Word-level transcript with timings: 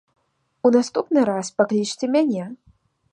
У 0.69 0.69
наступны 0.75 1.19
раз 1.31 1.51
паклічце 1.59 2.05
мяне. 2.15 2.43